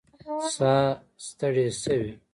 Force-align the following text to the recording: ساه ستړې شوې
ساه 0.55 0.85
ستړې 1.25 1.67
شوې 1.81 2.11